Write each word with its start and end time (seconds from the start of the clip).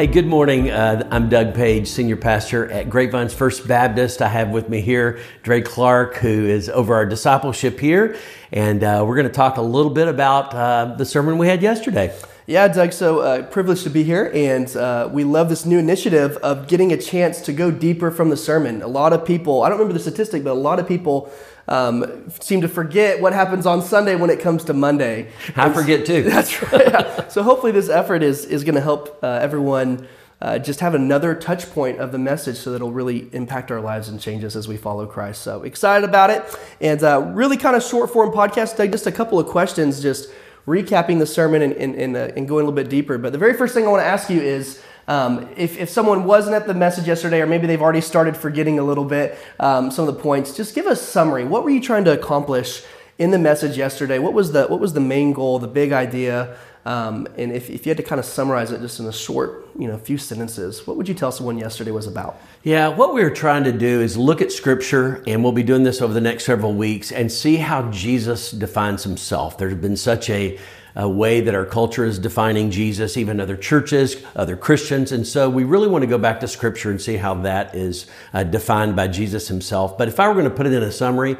Hey, 0.00 0.06
good 0.06 0.26
morning. 0.26 0.70
Uh, 0.70 1.06
I'm 1.10 1.28
Doug 1.28 1.52
Page, 1.52 1.86
Senior 1.86 2.16
Pastor 2.16 2.72
at 2.72 2.88
Grapevine's 2.88 3.34
First 3.34 3.68
Baptist. 3.68 4.22
I 4.22 4.28
have 4.28 4.48
with 4.48 4.66
me 4.66 4.80
here 4.80 5.20
Dre 5.42 5.60
Clark, 5.60 6.14
who 6.16 6.46
is 6.46 6.70
over 6.70 6.94
our 6.94 7.04
discipleship 7.04 7.78
here. 7.78 8.16
And 8.50 8.82
uh, 8.82 9.04
we're 9.06 9.16
going 9.16 9.28
to 9.28 9.32
talk 9.34 9.58
a 9.58 9.60
little 9.60 9.90
bit 9.90 10.08
about 10.08 10.54
uh, 10.54 10.94
the 10.96 11.04
sermon 11.04 11.36
we 11.36 11.48
had 11.48 11.60
yesterday. 11.60 12.16
Yeah, 12.50 12.66
Doug, 12.66 12.92
so 12.92 13.20
uh, 13.20 13.42
privileged 13.44 13.84
to 13.84 13.90
be 13.90 14.02
here. 14.02 14.28
And 14.34 14.76
uh, 14.76 15.08
we 15.12 15.22
love 15.22 15.48
this 15.48 15.64
new 15.64 15.78
initiative 15.78 16.36
of 16.38 16.66
getting 16.66 16.92
a 16.92 16.96
chance 16.96 17.40
to 17.42 17.52
go 17.52 17.70
deeper 17.70 18.10
from 18.10 18.28
the 18.28 18.36
sermon. 18.36 18.82
A 18.82 18.88
lot 18.88 19.12
of 19.12 19.24
people, 19.24 19.62
I 19.62 19.68
don't 19.68 19.78
remember 19.78 19.92
the 19.96 20.00
statistic, 20.00 20.42
but 20.42 20.50
a 20.50 20.54
lot 20.54 20.80
of 20.80 20.88
people 20.88 21.30
um, 21.68 22.28
seem 22.40 22.60
to 22.62 22.68
forget 22.68 23.20
what 23.22 23.32
happens 23.32 23.66
on 23.66 23.82
Sunday 23.82 24.16
when 24.16 24.30
it 24.30 24.40
comes 24.40 24.64
to 24.64 24.74
Monday. 24.74 25.30
I 25.54 25.72
forget 25.72 26.04
too. 26.04 26.22
That's 26.28 26.60
right. 26.60 26.88
Yeah. 26.88 27.28
So 27.28 27.44
hopefully 27.44 27.70
this 27.70 27.88
effort 27.88 28.24
is, 28.24 28.44
is 28.46 28.64
going 28.64 28.74
to 28.74 28.80
help 28.80 29.22
uh, 29.22 29.38
everyone 29.40 30.08
uh, 30.42 30.58
just 30.58 30.80
have 30.80 30.96
another 30.96 31.36
touch 31.36 31.70
point 31.70 32.00
of 32.00 32.10
the 32.10 32.18
message 32.18 32.56
so 32.56 32.70
that 32.70 32.76
it'll 32.76 32.90
really 32.90 33.32
impact 33.32 33.70
our 33.70 33.80
lives 33.80 34.08
and 34.08 34.20
change 34.20 34.42
us 34.42 34.56
as 34.56 34.66
we 34.66 34.76
follow 34.76 35.06
Christ. 35.06 35.42
So 35.42 35.62
excited 35.62 36.08
about 36.08 36.30
it. 36.30 36.42
And 36.80 37.00
uh, 37.04 37.30
really 37.32 37.58
kind 37.58 37.76
of 37.76 37.84
short 37.84 38.10
form 38.10 38.32
podcast 38.32 38.76
Doug, 38.76 38.90
just 38.90 39.06
a 39.06 39.12
couple 39.12 39.38
of 39.38 39.46
questions, 39.46 40.02
just 40.02 40.30
recapping 40.66 41.18
the 41.18 41.26
sermon 41.26 41.62
and, 41.62 41.72
and, 41.74 41.94
and, 41.94 42.16
uh, 42.16 42.30
and 42.36 42.48
going 42.48 42.62
a 42.62 42.66
little 42.66 42.72
bit 42.72 42.88
deeper. 42.88 43.18
But 43.18 43.32
the 43.32 43.38
very 43.38 43.54
first 43.54 43.74
thing 43.74 43.84
I 43.84 43.88
want 43.88 44.02
to 44.02 44.06
ask 44.06 44.30
you 44.30 44.40
is, 44.40 44.82
um, 45.08 45.48
if, 45.56 45.76
if 45.78 45.90
someone 45.90 46.24
wasn't 46.24 46.54
at 46.54 46.66
the 46.66 46.74
message 46.74 47.08
yesterday, 47.08 47.40
or 47.40 47.46
maybe 47.46 47.66
they've 47.66 47.82
already 47.82 48.00
started 48.00 48.36
forgetting 48.36 48.78
a 48.78 48.82
little 48.82 49.04
bit 49.04 49.36
um, 49.58 49.90
some 49.90 50.06
of 50.06 50.14
the 50.14 50.20
points, 50.20 50.56
just 50.56 50.74
give 50.74 50.86
a 50.86 50.94
summary. 50.94 51.44
What 51.44 51.64
were 51.64 51.70
you 51.70 51.80
trying 51.80 52.04
to 52.04 52.12
accomplish 52.12 52.84
in 53.20 53.30
the 53.30 53.38
message 53.38 53.76
yesterday? 53.76 54.18
What 54.18 54.32
was 54.32 54.50
the 54.50 54.66
what 54.66 54.80
was 54.80 54.94
the 54.94 55.00
main 55.00 55.32
goal, 55.32 55.60
the 55.60 55.68
big 55.68 55.92
idea? 55.92 56.56
Um, 56.86 57.28
and 57.36 57.52
if, 57.52 57.68
if 57.68 57.84
you 57.84 57.90
had 57.90 57.98
to 57.98 58.02
kind 58.02 58.18
of 58.18 58.24
summarize 58.24 58.72
it 58.72 58.80
just 58.80 59.00
in 59.00 59.06
a 59.06 59.12
short, 59.12 59.68
you 59.78 59.86
know, 59.86 59.98
few 59.98 60.16
sentences, 60.16 60.86
what 60.86 60.96
would 60.96 61.06
you 61.06 61.14
tell 61.14 61.30
someone 61.30 61.58
yesterday 61.58 61.90
was 61.90 62.06
about? 62.06 62.40
Yeah, 62.62 62.88
what 62.88 63.12
we 63.12 63.22
were 63.22 63.30
trying 63.30 63.64
to 63.64 63.72
do 63.72 64.00
is 64.00 64.16
look 64.16 64.40
at 64.40 64.50
Scripture, 64.50 65.22
and 65.26 65.44
we'll 65.44 65.52
be 65.52 65.62
doing 65.62 65.82
this 65.82 66.00
over 66.00 66.14
the 66.14 66.22
next 66.22 66.44
several 66.44 66.72
weeks, 66.72 67.12
and 67.12 67.30
see 67.30 67.56
how 67.56 67.90
Jesus 67.90 68.50
defines 68.50 69.04
himself. 69.04 69.58
There's 69.58 69.74
been 69.74 69.96
such 69.96 70.30
a 70.30 70.58
a 70.96 71.08
way 71.08 71.40
that 71.40 71.54
our 71.54 71.64
culture 71.64 72.04
is 72.04 72.18
defining 72.18 72.68
Jesus, 72.68 73.16
even 73.16 73.38
other 73.40 73.56
churches, 73.56 74.16
other 74.34 74.56
Christians. 74.56 75.12
And 75.12 75.24
so 75.24 75.48
we 75.48 75.62
really 75.62 75.86
want 75.86 76.02
to 76.02 76.08
go 76.08 76.18
back 76.18 76.40
to 76.40 76.48
Scripture 76.48 76.90
and 76.90 77.00
see 77.00 77.16
how 77.16 77.34
that 77.34 77.76
is 77.76 78.06
uh, 78.34 78.42
defined 78.42 78.96
by 78.96 79.06
Jesus 79.06 79.46
himself. 79.46 79.96
But 79.96 80.08
if 80.08 80.18
I 80.18 80.26
were 80.26 80.34
going 80.34 80.50
to 80.50 80.50
put 80.50 80.66
it 80.66 80.72
in 80.72 80.82
a 80.82 80.90
summary, 80.90 81.36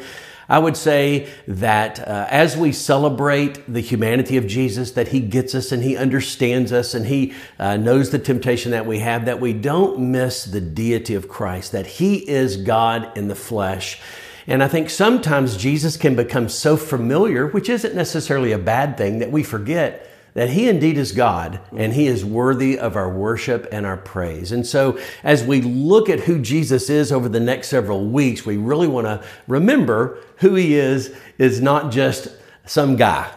I 0.51 0.59
would 0.59 0.77
say 0.77 1.29
that 1.47 2.01
uh, 2.01 2.27
as 2.29 2.57
we 2.57 2.73
celebrate 2.73 3.73
the 3.73 3.81
humanity 3.81 4.37
of 4.37 4.49
Jesus, 4.49 4.91
that 4.93 5.09
He 5.09 5.21
gets 5.21 5.55
us 5.55 5.71
and 5.71 5.85
He 5.85 5.97
understands 5.97 6.73
us 6.73 6.93
and 6.93 7.07
He 7.07 7.35
uh, 7.61 7.77
knows 7.77 8.11
the 8.11 8.19
temptation 8.19 8.73
that 8.73 8.85
we 8.85 8.99
have, 8.99 9.27
that 9.27 9.41
we 9.41 9.53
don't 9.53 10.11
miss 10.11 10.45
the 10.45 10.61
deity 10.61 11.15
of 11.15 11.29
Christ, 11.29 11.71
that 11.71 11.87
He 11.87 12.29
is 12.29 12.57
God 12.57 13.17
in 13.17 13.29
the 13.29 13.37
flesh. 13.37 14.01
And 14.49 14.61
I 14.61 14.67
think 14.67 14.91
sometimes 14.91 15.57
Jesus 15.57 15.97
can 15.97 16.17
become 16.17 16.49
so 16.49 16.77
familiar, 16.77 17.47
which 17.47 17.69
isn't 17.69 17.95
necessarily 17.95 18.51
a 18.51 18.59
bad 18.59 18.97
thing, 18.97 19.21
that 19.21 19.31
we 19.31 19.45
forget 19.45 20.10
that 20.35 20.51
he 20.51 20.69
indeed 20.69 20.97
is 20.97 21.13
God 21.13 21.61
and 21.77 21.93
he 21.93 22.07
is 22.07 22.25
worthy 22.25 22.79
of 22.79 22.97
our 22.97 23.13
worship 23.13 23.67
and 23.73 23.85
our 23.85 23.97
praise. 23.97 24.53
And 24.53 24.67
so 24.67 24.99
as 25.23 25.45
we 25.45 25.61
look 25.61 26.09
at 26.09 26.21
who 26.21 26.39
Jesus 26.39 26.89
is 26.89 27.13
over 27.13 27.29
the 27.29 27.41
next 27.41 27.69
several 27.69 28.07
weeks, 28.07 28.47
we 28.47 28.57
really 28.57 28.89
want 28.89 29.07
to 29.07 29.23
remember 29.49 30.19
who 30.39 30.55
he 30.55 30.75
is 30.75 31.15
is 31.39 31.61
not 31.61 31.93
just 31.93 32.29
some 32.65 32.97
guy 32.97 33.33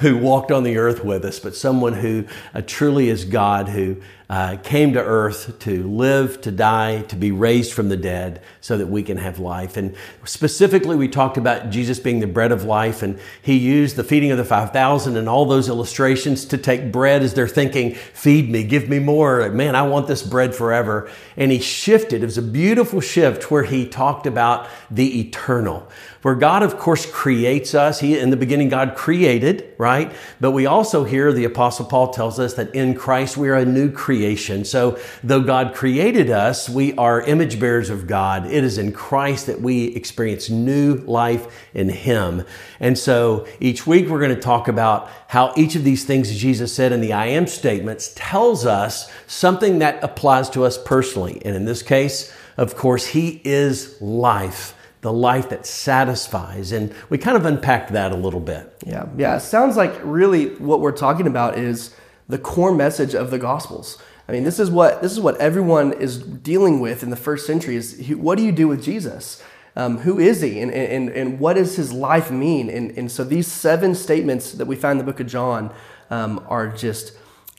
who 0.00 0.16
walked 0.16 0.50
on 0.50 0.62
the 0.62 0.78
earth 0.78 1.04
with 1.04 1.24
us, 1.24 1.38
but 1.38 1.54
someone 1.54 1.92
who 1.92 2.24
uh, 2.54 2.62
truly 2.66 3.08
is 3.08 3.24
God, 3.24 3.68
who 3.68 3.96
uh, 4.30 4.56
came 4.62 4.92
to 4.92 5.02
earth 5.02 5.58
to 5.58 5.82
live, 5.88 6.40
to 6.40 6.52
die, 6.52 7.02
to 7.02 7.16
be 7.16 7.32
raised 7.32 7.72
from 7.72 7.88
the 7.88 7.96
dead 7.96 8.40
so 8.60 8.78
that 8.78 8.86
we 8.86 9.02
can 9.02 9.16
have 9.16 9.40
life. 9.40 9.76
And 9.76 9.96
specifically, 10.24 10.94
we 10.94 11.08
talked 11.08 11.36
about 11.36 11.70
Jesus 11.70 11.98
being 11.98 12.20
the 12.20 12.28
bread 12.28 12.52
of 12.52 12.62
life, 12.62 13.02
and 13.02 13.18
he 13.42 13.56
used 13.56 13.96
the 13.96 14.04
feeding 14.04 14.30
of 14.30 14.38
the 14.38 14.44
5,000 14.44 15.16
and 15.16 15.28
all 15.28 15.46
those 15.46 15.68
illustrations 15.68 16.44
to 16.44 16.56
take 16.56 16.92
bread 16.92 17.24
as 17.24 17.34
they're 17.34 17.48
thinking, 17.48 17.94
Feed 17.94 18.48
me, 18.48 18.62
give 18.62 18.88
me 18.88 19.00
more. 19.00 19.50
Man, 19.50 19.74
I 19.74 19.82
want 19.82 20.06
this 20.06 20.22
bread 20.22 20.54
forever. 20.54 21.10
And 21.36 21.50
he 21.50 21.58
shifted. 21.58 22.22
It 22.22 22.26
was 22.26 22.38
a 22.38 22.42
beautiful 22.42 23.00
shift 23.00 23.50
where 23.50 23.64
he 23.64 23.88
talked 23.88 24.28
about 24.28 24.68
the 24.92 25.20
eternal, 25.22 25.90
where 26.22 26.36
God, 26.36 26.62
of 26.62 26.78
course, 26.78 27.04
creates 27.04 27.74
us. 27.74 27.98
He, 27.98 28.16
in 28.16 28.30
the 28.30 28.36
beginning, 28.36 28.68
God 28.68 28.94
created, 28.94 29.74
right? 29.76 30.12
But 30.38 30.52
we 30.52 30.66
also 30.66 31.02
hear 31.02 31.32
the 31.32 31.46
Apostle 31.46 31.86
Paul 31.86 32.12
tells 32.12 32.38
us 32.38 32.54
that 32.54 32.72
in 32.76 32.94
Christ 32.94 33.36
we 33.36 33.48
are 33.48 33.56
a 33.56 33.64
new 33.64 33.90
creation 33.90 34.19
creation. 34.20 34.66
So, 34.66 34.98
though 35.24 35.40
God 35.40 35.74
created 35.74 36.30
us, 36.30 36.68
we 36.68 36.92
are 36.96 37.22
image 37.22 37.58
bearers 37.58 37.88
of 37.88 38.06
God. 38.06 38.44
It 38.44 38.64
is 38.64 38.76
in 38.76 38.92
Christ 38.92 39.46
that 39.46 39.62
we 39.62 39.86
experience 39.96 40.50
new 40.50 40.96
life 40.96 41.46
in 41.72 41.88
Him. 41.88 42.44
And 42.80 42.98
so, 42.98 43.46
each 43.60 43.86
week 43.86 44.08
we're 44.08 44.20
going 44.20 44.34
to 44.34 44.40
talk 44.40 44.68
about 44.68 45.08
how 45.28 45.54
each 45.56 45.74
of 45.74 45.84
these 45.84 46.04
things 46.04 46.36
Jesus 46.36 46.74
said 46.74 46.92
in 46.92 47.00
the 47.00 47.14
I 47.14 47.26
am 47.26 47.46
statements 47.46 48.12
tells 48.14 48.66
us 48.66 49.10
something 49.26 49.78
that 49.78 50.04
applies 50.04 50.50
to 50.50 50.64
us 50.64 50.76
personally. 50.76 51.40
And 51.42 51.56
in 51.56 51.64
this 51.64 51.82
case, 51.82 52.30
of 52.58 52.76
course, 52.76 53.06
He 53.06 53.40
is 53.42 54.00
life 54.02 54.74
the 55.02 55.10
life 55.10 55.48
that 55.48 55.64
satisfies. 55.64 56.72
And 56.72 56.94
we 57.08 57.16
kind 57.16 57.34
of 57.34 57.46
unpacked 57.46 57.92
that 57.92 58.12
a 58.12 58.16
little 58.16 58.38
bit. 58.38 58.70
Yeah, 58.86 59.08
yeah. 59.16 59.38
It 59.38 59.40
sounds 59.40 59.74
like 59.74 59.98
really 60.02 60.54
what 60.56 60.80
we're 60.80 60.92
talking 60.92 61.26
about 61.26 61.56
is 61.56 61.94
the 62.30 62.38
core 62.38 62.74
message 62.74 63.14
of 63.14 63.30
the 63.30 63.38
Gospels. 63.38 63.98
I 64.28 64.32
mean, 64.32 64.44
this 64.44 64.60
is 64.60 64.70
what 64.70 65.02
this 65.02 65.12
is 65.12 65.20
what 65.20 65.36
everyone 65.40 65.92
is 65.92 66.18
dealing 66.18 66.80
with 66.80 67.02
in 67.02 67.10
the 67.10 67.16
first 67.16 67.46
century. 67.46 67.76
Is 67.76 67.98
what 68.16 68.38
do 68.38 68.44
you 68.44 68.52
do 68.52 68.68
with 68.68 68.82
Jesus? 68.82 69.42
Um, 69.76 69.98
who 69.98 70.18
is 70.18 70.40
he, 70.40 70.60
and, 70.60 70.72
and, 70.72 71.08
and 71.10 71.38
what 71.38 71.54
does 71.54 71.76
his 71.76 71.92
life 71.92 72.30
mean? 72.30 72.68
And, 72.68 72.90
and 72.98 73.10
so 73.10 73.22
these 73.22 73.46
seven 73.46 73.94
statements 73.94 74.52
that 74.52 74.66
we 74.66 74.74
find 74.74 74.98
in 74.98 75.06
the 75.06 75.10
book 75.10 75.20
of 75.20 75.28
John 75.28 75.72
um, 76.10 76.44
are 76.48 76.68
just 76.68 77.12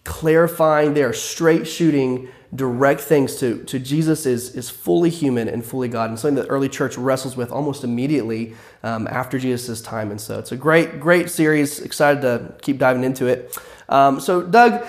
clarifying. 0.04 0.94
They 0.94 1.04
are 1.04 1.14
straight 1.14 1.66
shooting, 1.66 2.28
direct 2.54 3.00
things 3.02 3.38
to, 3.38 3.64
to 3.64 3.80
Jesus 3.80 4.26
is, 4.26 4.56
is 4.56 4.70
fully 4.70 5.10
human 5.10 5.48
and 5.48 5.64
fully 5.66 5.88
God, 5.88 6.10
and 6.10 6.20
something 6.20 6.36
that 6.36 6.44
the 6.44 6.50
early 6.50 6.70
church 6.70 6.98
wrestles 6.98 7.38
with 7.38 7.50
almost 7.50 7.84
immediately 7.84 8.56
um, 8.84 9.08
after 9.08 9.40
Jesus' 9.40 9.82
time. 9.82 10.12
And 10.12 10.20
so 10.20 10.38
it's 10.38 10.52
a 10.52 10.58
great, 10.58 11.00
great 11.00 11.30
series. 11.30 11.80
Excited 11.80 12.22
to 12.24 12.56
keep 12.62 12.78
diving 12.78 13.06
into 13.06 13.28
it. 13.28 13.58
Um, 13.92 14.20
so, 14.20 14.42
Doug, 14.42 14.86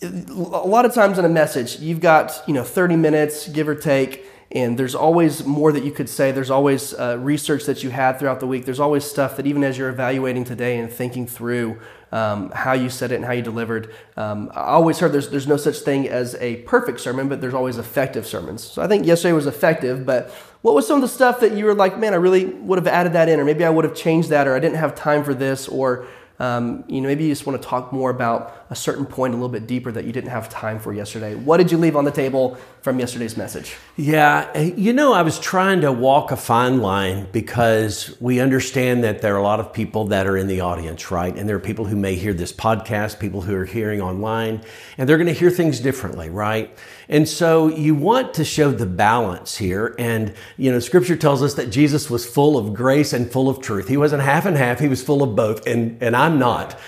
a 0.00 0.06
lot 0.06 0.84
of 0.84 0.94
times 0.94 1.18
in 1.18 1.24
a 1.24 1.28
message, 1.28 1.78
you've 1.80 2.00
got 2.00 2.42
you 2.46 2.54
know 2.54 2.64
30 2.64 2.96
minutes, 2.96 3.48
give 3.48 3.68
or 3.68 3.74
take, 3.74 4.24
and 4.52 4.78
there's 4.78 4.94
always 4.94 5.44
more 5.44 5.72
that 5.72 5.84
you 5.84 5.90
could 5.90 6.08
say. 6.08 6.30
There's 6.30 6.50
always 6.50 6.94
uh, 6.94 7.18
research 7.20 7.64
that 7.64 7.82
you 7.82 7.90
had 7.90 8.18
throughout 8.18 8.40
the 8.40 8.46
week. 8.46 8.64
There's 8.64 8.80
always 8.80 9.04
stuff 9.04 9.36
that 9.36 9.46
even 9.46 9.64
as 9.64 9.76
you're 9.76 9.88
evaluating 9.88 10.44
today 10.44 10.78
and 10.78 10.90
thinking 10.90 11.26
through 11.26 11.80
um, 12.12 12.50
how 12.50 12.74
you 12.74 12.90
said 12.90 13.10
it 13.10 13.16
and 13.16 13.24
how 13.24 13.32
you 13.32 13.42
delivered. 13.42 13.92
Um, 14.16 14.50
I 14.54 14.72
always 14.72 14.98
heard 14.98 15.12
there's 15.12 15.30
there's 15.30 15.46
no 15.46 15.56
such 15.56 15.78
thing 15.78 16.08
as 16.08 16.34
a 16.36 16.56
perfect 16.62 17.00
sermon, 17.00 17.28
but 17.28 17.40
there's 17.40 17.54
always 17.54 17.78
effective 17.78 18.26
sermons. 18.26 18.62
So 18.62 18.82
I 18.82 18.86
think 18.86 19.06
yesterday 19.06 19.32
was 19.32 19.46
effective, 19.46 20.06
but 20.06 20.30
what 20.60 20.74
was 20.74 20.86
some 20.86 20.96
of 20.96 21.02
the 21.02 21.08
stuff 21.08 21.40
that 21.40 21.52
you 21.52 21.64
were 21.64 21.74
like, 21.74 21.98
man, 21.98 22.12
I 22.12 22.16
really 22.16 22.44
would 22.44 22.78
have 22.78 22.86
added 22.86 23.14
that 23.14 23.28
in, 23.28 23.40
or 23.40 23.44
maybe 23.44 23.64
I 23.64 23.70
would 23.70 23.84
have 23.84 23.96
changed 23.96 24.28
that, 24.28 24.46
or 24.46 24.54
I 24.54 24.60
didn't 24.60 24.76
have 24.76 24.94
time 24.94 25.24
for 25.24 25.34
this, 25.34 25.66
or 25.66 26.06
um, 26.42 26.82
you 26.88 27.00
know, 27.00 27.06
maybe 27.06 27.22
you 27.22 27.30
just 27.30 27.46
want 27.46 27.62
to 27.62 27.68
talk 27.68 27.92
more 27.92 28.10
about 28.10 28.66
a 28.68 28.74
certain 28.74 29.06
point 29.06 29.32
a 29.32 29.36
little 29.36 29.48
bit 29.48 29.68
deeper 29.68 29.92
that 29.92 30.04
you 30.04 30.12
didn't 30.12 30.30
have 30.30 30.48
time 30.48 30.80
for 30.80 30.92
yesterday. 30.92 31.36
What 31.36 31.58
did 31.58 31.70
you 31.70 31.78
leave 31.78 31.94
on 31.94 32.04
the 32.04 32.10
table 32.10 32.58
from 32.80 32.98
yesterday's 32.98 33.36
message? 33.36 33.76
Yeah, 33.96 34.50
eh, 34.52 34.72
you 34.76 34.92
know, 34.92 35.12
I 35.12 35.22
was 35.22 35.38
trying 35.38 35.82
to 35.82 35.92
walk 35.92 36.32
a 36.32 36.36
fine 36.36 36.80
line 36.80 37.28
because 37.30 38.16
we 38.20 38.40
understand 38.40 39.04
that 39.04 39.22
there 39.22 39.36
are 39.36 39.38
a 39.38 39.42
lot 39.42 39.60
of 39.60 39.72
people 39.72 40.06
that 40.06 40.26
are 40.26 40.36
in 40.36 40.48
the 40.48 40.62
audience, 40.62 41.12
right? 41.12 41.32
And 41.32 41.48
there 41.48 41.54
are 41.54 41.60
people 41.60 41.84
who 41.84 41.94
may 41.94 42.16
hear 42.16 42.34
this 42.34 42.52
podcast, 42.52 43.20
people 43.20 43.42
who 43.42 43.54
are 43.54 43.64
hearing 43.64 44.02
online, 44.02 44.62
and 44.98 45.08
they're 45.08 45.18
going 45.18 45.28
to 45.28 45.32
hear 45.32 45.50
things 45.50 45.78
differently, 45.78 46.28
right? 46.28 46.76
And 47.12 47.28
so 47.28 47.68
you 47.68 47.94
want 47.94 48.32
to 48.34 48.44
show 48.44 48.70
the 48.70 48.86
balance 48.86 49.58
here. 49.58 49.94
And, 49.98 50.32
you 50.56 50.72
know, 50.72 50.78
scripture 50.78 51.14
tells 51.14 51.42
us 51.42 51.52
that 51.54 51.68
Jesus 51.68 52.08
was 52.08 52.24
full 52.24 52.56
of 52.56 52.72
grace 52.72 53.12
and 53.12 53.30
full 53.30 53.50
of 53.50 53.60
truth. 53.60 53.86
He 53.86 53.98
wasn't 53.98 54.22
half 54.22 54.46
and 54.46 54.56
half, 54.56 54.80
he 54.80 54.88
was 54.88 55.02
full 55.02 55.22
of 55.22 55.36
both. 55.36 55.66
And, 55.66 56.02
and 56.02 56.16
I'm 56.16 56.38
not. 56.38 56.80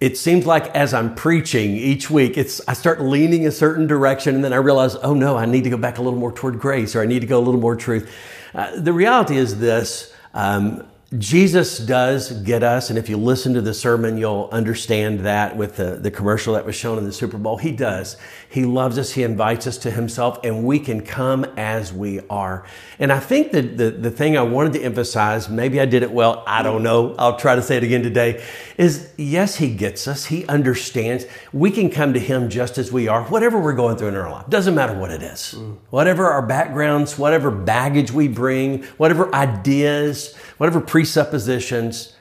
It 0.00 0.18
seems 0.18 0.44
like 0.44 0.66
as 0.74 0.92
I'm 0.92 1.14
preaching 1.14 1.76
each 1.76 2.10
week, 2.10 2.36
it's, 2.36 2.60
I 2.66 2.72
start 2.72 3.00
leaning 3.00 3.46
a 3.46 3.52
certain 3.52 3.86
direction 3.86 4.34
and 4.34 4.42
then 4.42 4.52
I 4.52 4.56
realize, 4.56 4.96
oh 4.96 5.14
no, 5.14 5.36
I 5.36 5.46
need 5.46 5.62
to 5.62 5.70
go 5.70 5.76
back 5.76 5.98
a 5.98 6.02
little 6.02 6.18
more 6.18 6.32
toward 6.32 6.58
grace 6.58 6.96
or 6.96 7.02
I 7.02 7.06
need 7.06 7.20
to 7.20 7.28
go 7.28 7.38
a 7.38 7.44
little 7.44 7.60
more 7.60 7.76
truth. 7.76 8.12
Uh, 8.52 8.74
the 8.74 8.92
reality 8.92 9.36
is 9.36 9.60
this. 9.60 10.12
Um, 10.34 10.84
Jesus 11.18 11.78
does 11.78 12.30
get 12.30 12.62
us, 12.62 12.88
and 12.88 12.96
if 12.96 13.08
you 13.08 13.16
listen 13.16 13.54
to 13.54 13.60
the 13.60 13.74
sermon, 13.74 14.16
you'll 14.16 14.48
understand 14.52 15.20
that 15.20 15.56
with 15.56 15.74
the, 15.74 15.96
the 15.96 16.10
commercial 16.12 16.54
that 16.54 16.64
was 16.64 16.76
shown 16.76 16.98
in 16.98 17.04
the 17.04 17.12
Super 17.12 17.36
Bowl. 17.36 17.56
He 17.56 17.72
does. 17.72 18.16
He 18.48 18.64
loves 18.64 18.96
us, 18.96 19.10
He 19.10 19.24
invites 19.24 19.66
us 19.66 19.76
to 19.78 19.90
Himself, 19.90 20.38
and 20.44 20.62
we 20.62 20.78
can 20.78 21.04
come 21.04 21.44
as 21.56 21.92
we 21.92 22.20
are. 22.30 22.64
And 23.00 23.12
I 23.12 23.18
think 23.18 23.50
that 23.50 23.76
the, 23.76 23.90
the 23.90 24.10
thing 24.12 24.36
I 24.36 24.42
wanted 24.42 24.74
to 24.74 24.82
emphasize, 24.82 25.48
maybe 25.48 25.80
I 25.80 25.84
did 25.84 26.04
it 26.04 26.12
well, 26.12 26.44
I 26.46 26.62
don't 26.62 26.84
know, 26.84 27.16
I'll 27.18 27.36
try 27.36 27.56
to 27.56 27.62
say 27.62 27.76
it 27.76 27.82
again 27.82 28.04
today, 28.04 28.44
is 28.78 29.12
yes, 29.16 29.56
He 29.56 29.74
gets 29.74 30.06
us, 30.06 30.26
He 30.26 30.46
understands. 30.46 31.26
We 31.52 31.72
can 31.72 31.90
come 31.90 32.12
to 32.12 32.20
Him 32.20 32.48
just 32.48 32.78
as 32.78 32.92
we 32.92 33.08
are, 33.08 33.24
whatever 33.24 33.58
we're 33.58 33.72
going 33.72 33.96
through 33.96 34.08
in 34.08 34.14
our 34.14 34.30
life. 34.30 34.48
Doesn't 34.48 34.76
matter 34.76 34.96
what 34.96 35.10
it 35.10 35.24
is. 35.24 35.56
Mm. 35.58 35.78
Whatever 35.90 36.28
our 36.28 36.46
backgrounds, 36.46 37.18
whatever 37.18 37.50
baggage 37.50 38.12
we 38.12 38.28
bring, 38.28 38.84
whatever 38.96 39.34
ideas, 39.34 40.36
whatever 40.60 40.78
presuppositions, 40.82 42.14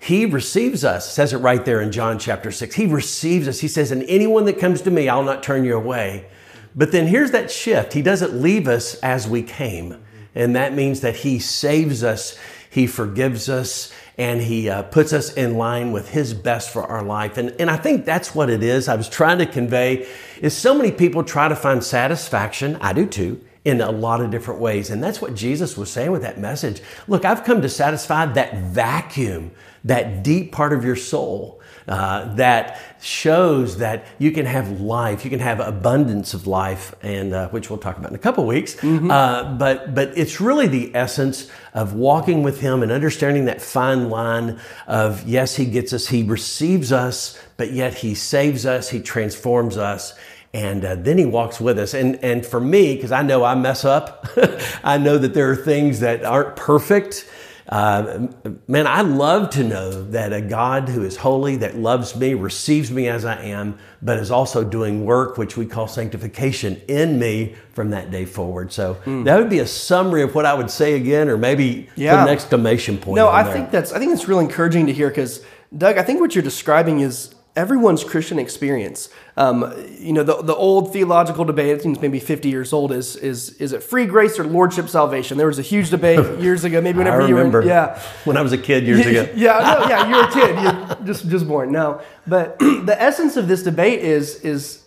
he 0.00 0.26
receives 0.26 0.84
us. 0.84 1.12
says 1.12 1.32
it 1.32 1.36
right 1.38 1.64
there 1.64 1.80
in 1.80 1.92
John 1.92 2.18
chapter 2.18 2.50
6. 2.50 2.74
He 2.74 2.86
receives 2.86 3.46
us. 3.46 3.60
He 3.60 3.68
says, 3.68 3.92
And 3.92 4.02
anyone 4.08 4.46
that 4.46 4.58
comes 4.58 4.82
to 4.82 4.90
me, 4.90 5.08
I'll 5.08 5.22
not 5.22 5.44
turn 5.44 5.64
you 5.64 5.76
away. 5.76 6.26
But 6.74 6.90
then 6.90 7.06
here's 7.06 7.30
that 7.30 7.52
shift. 7.52 7.92
He 7.92 8.02
doesn't 8.02 8.34
leave 8.34 8.66
us 8.66 8.96
as 8.96 9.28
we 9.28 9.44
came. 9.44 10.04
And 10.34 10.56
that 10.56 10.74
means 10.74 11.02
that 11.02 11.14
He 11.14 11.38
saves 11.38 12.02
us, 12.02 12.36
He 12.68 12.88
forgives 12.88 13.48
us, 13.48 13.92
and 14.18 14.40
He 14.40 14.68
uh, 14.68 14.82
puts 14.82 15.12
us 15.12 15.32
in 15.32 15.56
line 15.56 15.92
with 15.92 16.08
His 16.08 16.34
best 16.34 16.72
for 16.72 16.82
our 16.82 17.04
life. 17.04 17.38
And, 17.38 17.54
and 17.60 17.70
I 17.70 17.76
think 17.76 18.04
that's 18.04 18.34
what 18.34 18.50
it 18.50 18.64
is. 18.64 18.88
I 18.88 18.96
was 18.96 19.08
trying 19.08 19.38
to 19.38 19.46
convey 19.46 20.08
is 20.42 20.56
so 20.56 20.74
many 20.74 20.90
people 20.90 21.22
try 21.22 21.46
to 21.46 21.54
find 21.54 21.84
satisfaction. 21.84 22.76
I 22.80 22.92
do 22.92 23.06
too 23.06 23.40
in 23.64 23.80
a 23.80 23.90
lot 23.90 24.20
of 24.20 24.30
different 24.30 24.60
ways. 24.60 24.90
And 24.90 25.02
that's 25.02 25.22
what 25.22 25.34
Jesus 25.34 25.76
was 25.76 25.90
saying 25.90 26.12
with 26.12 26.22
that 26.22 26.38
message. 26.38 26.82
Look, 27.08 27.24
I've 27.24 27.44
come 27.44 27.62
to 27.62 27.68
satisfy 27.68 28.26
that 28.26 28.58
vacuum, 28.58 29.52
that 29.84 30.22
deep 30.22 30.52
part 30.52 30.72
of 30.72 30.84
your 30.84 30.96
soul. 30.96 31.60
Uh, 31.86 32.34
that 32.36 32.80
shows 33.02 33.76
that 33.76 34.06
you 34.18 34.32
can 34.32 34.46
have 34.46 34.80
life, 34.80 35.22
you 35.22 35.28
can 35.28 35.40
have 35.40 35.60
abundance 35.60 36.32
of 36.32 36.46
life, 36.46 36.94
and 37.02 37.34
uh, 37.34 37.46
which 37.50 37.68
we'll 37.68 37.78
talk 37.78 37.98
about 37.98 38.08
in 38.08 38.14
a 38.14 38.18
couple 38.18 38.46
weeks. 38.46 38.74
Mm-hmm. 38.76 39.10
Uh, 39.10 39.52
but 39.58 39.94
but 39.94 40.16
it's 40.16 40.40
really 40.40 40.66
the 40.66 40.96
essence 40.96 41.50
of 41.74 41.92
walking 41.92 42.42
with 42.42 42.62
Him 42.62 42.82
and 42.82 42.90
understanding 42.90 43.44
that 43.44 43.60
fine 43.60 44.08
line 44.08 44.58
of 44.86 45.28
yes, 45.28 45.56
He 45.56 45.66
gets 45.66 45.92
us, 45.92 46.08
He 46.08 46.22
receives 46.22 46.90
us, 46.90 47.38
but 47.58 47.70
yet 47.70 47.92
He 47.92 48.14
saves 48.14 48.64
us, 48.64 48.88
He 48.88 49.02
transforms 49.02 49.76
us, 49.76 50.14
and 50.54 50.84
uh, 50.84 50.94
then 50.94 51.18
he 51.18 51.26
walks 51.26 51.60
with 51.60 51.80
us. 51.80 51.94
And, 51.94 52.22
and 52.22 52.46
for 52.46 52.60
me, 52.60 52.94
because 52.94 53.10
I 53.10 53.22
know 53.22 53.42
I 53.42 53.56
mess 53.56 53.84
up, 53.84 54.28
I 54.84 54.98
know 54.98 55.18
that 55.18 55.34
there 55.34 55.50
are 55.50 55.56
things 55.56 55.98
that 56.00 56.24
aren't 56.24 56.54
perfect. 56.54 57.28
Uh, 57.68 58.28
man, 58.68 58.86
I 58.86 59.00
love 59.00 59.50
to 59.50 59.64
know 59.64 60.04
that 60.10 60.32
a 60.32 60.40
God 60.40 60.88
who 60.88 61.02
is 61.02 61.16
holy, 61.16 61.56
that 61.56 61.76
loves 61.76 62.14
me, 62.14 62.34
receives 62.34 62.92
me 62.92 63.08
as 63.08 63.24
I 63.24 63.42
am, 63.42 63.78
but 64.00 64.18
is 64.18 64.30
also 64.30 64.62
doing 64.62 65.04
work, 65.04 65.38
which 65.38 65.56
we 65.56 65.66
call 65.66 65.88
sanctification, 65.88 66.80
in 66.86 67.18
me 67.18 67.56
from 67.72 67.90
that 67.90 68.12
day 68.12 68.24
forward. 68.24 68.72
So 68.72 68.94
mm. 69.06 69.24
that 69.24 69.38
would 69.38 69.50
be 69.50 69.58
a 69.58 69.66
summary 69.66 70.22
of 70.22 70.36
what 70.36 70.46
I 70.46 70.54
would 70.54 70.70
say 70.70 70.94
again, 70.94 71.28
or 71.28 71.36
maybe 71.36 71.88
yeah. 71.96 72.22
an 72.22 72.28
exclamation 72.28 72.98
point. 72.98 73.16
No, 73.16 73.28
I 73.28 73.42
there. 73.42 73.52
think 73.52 73.70
that's 73.72 73.92
I 73.92 73.98
think 73.98 74.12
it's 74.12 74.28
really 74.28 74.44
encouraging 74.44 74.86
to 74.86 74.92
hear 74.92 75.08
because 75.08 75.44
Doug, 75.76 75.98
I 75.98 76.02
think 76.02 76.20
what 76.20 76.34
you're 76.36 76.44
describing 76.44 77.00
is 77.00 77.34
everyone's 77.56 78.02
Christian 78.02 78.38
experience. 78.38 79.08
Um, 79.36 79.72
you 79.98 80.12
know, 80.12 80.22
the, 80.22 80.42
the 80.42 80.54
old 80.54 80.92
theological 80.92 81.44
debate, 81.44 81.68
it 81.68 81.82
seems 81.82 82.00
maybe 82.00 82.18
50 82.18 82.48
years 82.48 82.72
old, 82.72 82.92
is, 82.92 83.16
is, 83.16 83.50
is 83.60 83.72
it 83.72 83.82
free 83.82 84.06
grace 84.06 84.38
or 84.38 84.44
lordship 84.44 84.88
salvation? 84.88 85.38
There 85.38 85.46
was 85.46 85.58
a 85.58 85.62
huge 85.62 85.90
debate 85.90 86.38
years 86.40 86.64
ago, 86.64 86.80
maybe 86.80 86.98
whenever 86.98 87.26
you 87.26 87.34
were, 87.36 87.64
yeah. 87.64 88.00
When 88.24 88.36
I 88.36 88.42
was 88.42 88.52
a 88.52 88.58
kid 88.58 88.84
years 88.86 89.06
ago. 89.06 89.28
yeah, 89.36 89.58
no, 89.58 89.88
yeah, 89.88 90.08
you 90.08 90.16
were 90.16 90.24
a 90.24 90.32
kid, 90.32 90.62
you're 90.62 91.06
just, 91.06 91.28
just 91.28 91.48
born. 91.48 91.70
No, 91.70 92.02
but 92.26 92.58
the 92.58 92.96
essence 92.98 93.36
of 93.36 93.46
this 93.46 93.62
debate 93.62 94.00
is, 94.00 94.40
is 94.40 94.80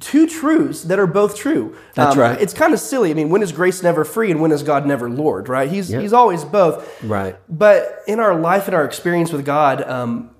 two 0.00 0.26
truths 0.26 0.82
that 0.84 0.98
are 0.98 1.06
both 1.06 1.36
true. 1.36 1.76
That's 1.94 2.14
um, 2.14 2.20
right. 2.20 2.40
It's 2.40 2.52
kind 2.52 2.74
of 2.74 2.80
silly. 2.80 3.10
I 3.10 3.14
mean, 3.14 3.30
when 3.30 3.42
is 3.42 3.52
grace 3.52 3.82
never 3.84 4.04
free 4.04 4.30
and 4.32 4.40
when 4.40 4.50
is 4.50 4.64
God 4.64 4.84
never 4.84 5.08
Lord, 5.08 5.48
right? 5.48 5.70
He's, 5.70 5.90
yep. 5.90 6.02
he's 6.02 6.12
always 6.12 6.44
both. 6.44 7.02
Right. 7.04 7.36
But 7.48 8.00
in 8.08 8.18
our 8.18 8.34
life 8.34 8.66
and 8.66 8.74
our 8.74 8.84
experience 8.84 9.32
with 9.32 9.44
God, 9.44 9.82
um, 9.88 10.30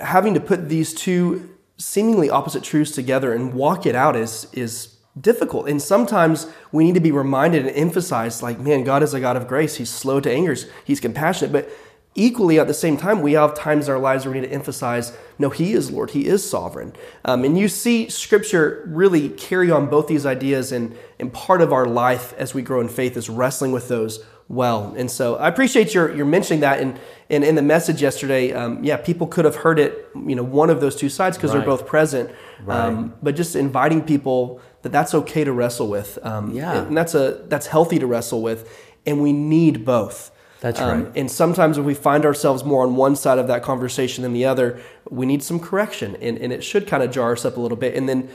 having 0.00 0.34
to 0.34 0.40
put 0.40 0.68
these 0.68 0.94
two 0.94 1.56
seemingly 1.76 2.28
opposite 2.28 2.62
truths 2.62 2.90
together 2.90 3.32
and 3.32 3.54
walk 3.54 3.86
it 3.86 3.94
out 3.94 4.16
is 4.16 4.48
is 4.52 4.98
difficult. 5.20 5.68
And 5.68 5.80
sometimes 5.80 6.46
we 6.72 6.84
need 6.84 6.94
to 6.94 7.00
be 7.00 7.12
reminded 7.12 7.66
and 7.66 7.76
emphasized 7.76 8.42
like, 8.42 8.58
man, 8.58 8.84
God 8.84 9.02
is 9.02 9.14
a 9.14 9.20
God 9.20 9.36
of 9.36 9.48
grace. 9.48 9.76
He's 9.76 9.90
slow 9.90 10.20
to 10.20 10.30
anger. 10.30 10.54
He's 10.84 11.00
compassionate. 11.00 11.52
But 11.52 11.70
equally 12.14 12.58
at 12.58 12.66
the 12.66 12.74
same 12.74 12.96
time, 12.96 13.22
we 13.22 13.32
have 13.32 13.54
times 13.54 13.88
in 13.88 13.94
our 13.94 14.00
lives 14.00 14.24
where 14.24 14.34
we 14.34 14.40
need 14.40 14.48
to 14.48 14.52
emphasize, 14.52 15.16
no, 15.38 15.50
He 15.50 15.72
is 15.72 15.90
Lord. 15.90 16.10
He 16.10 16.26
is 16.26 16.48
sovereign. 16.48 16.92
Um, 17.24 17.44
and 17.44 17.58
you 17.58 17.68
see 17.68 18.08
Scripture 18.08 18.84
really 18.86 19.28
carry 19.30 19.70
on 19.70 19.86
both 19.86 20.08
these 20.08 20.26
ideas. 20.26 20.72
And, 20.72 20.96
and 21.18 21.32
part 21.32 21.60
of 21.60 21.72
our 21.72 21.86
life 21.86 22.32
as 22.34 22.54
we 22.54 22.62
grow 22.62 22.80
in 22.80 22.88
faith 22.88 23.16
is 23.16 23.28
wrestling 23.28 23.72
with 23.72 23.88
those 23.88 24.24
well. 24.48 24.94
And 24.96 25.10
so 25.10 25.36
I 25.36 25.48
appreciate 25.48 25.92
your, 25.94 26.14
your 26.14 26.24
mentioning 26.24 26.60
that. 26.60 26.80
And, 26.80 26.98
and 27.28 27.44
in 27.44 27.54
the 27.54 27.62
message 27.62 28.00
yesterday, 28.00 28.52
um, 28.52 28.82
yeah, 28.82 28.96
people 28.96 29.26
could 29.26 29.44
have 29.44 29.56
heard 29.56 29.78
it, 29.78 30.08
you 30.14 30.34
know, 30.34 30.42
one 30.42 30.70
of 30.70 30.80
those 30.80 30.96
two 30.96 31.10
sides 31.10 31.36
because 31.36 31.50
right. 31.50 31.58
they're 31.58 31.66
both 31.66 31.86
present. 31.86 32.30
Right. 32.64 32.78
Um, 32.78 33.14
but 33.22 33.36
just 33.36 33.54
inviting 33.54 34.02
people 34.02 34.60
that 34.82 34.90
that's 34.90 35.14
okay 35.14 35.44
to 35.44 35.52
wrestle 35.52 35.88
with. 35.88 36.18
Um, 36.22 36.52
yeah. 36.52 36.82
And 36.82 36.96
that's, 36.96 37.14
a, 37.14 37.44
that's 37.48 37.66
healthy 37.66 37.98
to 37.98 38.06
wrestle 38.06 38.40
with. 38.40 38.74
And 39.04 39.22
we 39.22 39.32
need 39.32 39.84
both. 39.84 40.30
That's 40.60 40.80
um, 40.80 41.04
right. 41.04 41.12
And 41.14 41.30
sometimes 41.30 41.76
if 41.76 41.84
we 41.84 41.94
find 41.94 42.24
ourselves 42.24 42.64
more 42.64 42.82
on 42.82 42.96
one 42.96 43.16
side 43.16 43.38
of 43.38 43.48
that 43.48 43.62
conversation 43.62 44.22
than 44.22 44.32
the 44.32 44.46
other, 44.46 44.80
we 45.10 45.26
need 45.26 45.42
some 45.42 45.60
correction. 45.60 46.16
And, 46.16 46.38
and 46.38 46.52
it 46.52 46.64
should 46.64 46.86
kind 46.86 47.02
of 47.02 47.10
jar 47.10 47.32
us 47.32 47.44
up 47.44 47.58
a 47.58 47.60
little 47.60 47.76
bit. 47.76 47.94
And 47.94 48.08
then 48.08 48.30